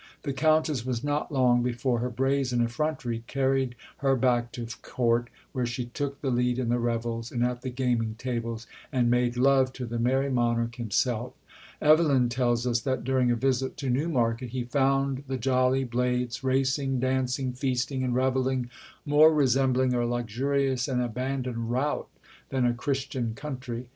The 0.23 0.33
Countess 0.33 0.83
was 0.83 1.03
not 1.03 1.31
long 1.31 1.61
before 1.61 1.99
her 1.99 2.09
brazen 2.09 2.59
effrontery 2.59 3.23
carried 3.27 3.75
her 3.97 4.15
back 4.15 4.51
to 4.53 4.65
Court, 4.81 5.29
where 5.51 5.67
she 5.67 5.85
took 5.85 6.21
the 6.21 6.31
lead 6.31 6.57
in 6.57 6.69
the 6.69 6.79
revels 6.79 7.31
and 7.31 7.43
at 7.45 7.61
the 7.61 7.69
gaming 7.69 8.15
tables, 8.15 8.65
and 8.91 9.11
made 9.11 9.37
love 9.37 9.71
to 9.73 9.85
the 9.85 9.99
"Merrie 9.99 10.31
Monarch" 10.31 10.77
himself. 10.77 11.33
Evelyn 11.79 12.29
tells 12.29 12.65
us 12.65 12.79
that, 12.81 13.03
during 13.03 13.29
a 13.29 13.35
visit 13.35 13.77
to 13.77 13.91
Newmarket, 13.91 14.49
he 14.49 14.63
"found 14.63 15.23
the 15.27 15.37
jolly 15.37 15.83
blades 15.83 16.43
racing, 16.43 16.99
dancing, 16.99 17.53
feasting 17.53 18.03
and 18.03 18.15
revelling, 18.15 18.71
more 19.05 19.31
resembling 19.31 19.93
a 19.93 20.03
luxurious 20.03 20.87
and 20.87 20.99
abandoned 20.99 21.69
rout 21.69 22.07
than 22.49 22.65
a 22.65 22.73
Christian 22.73 23.35
country. 23.35 23.85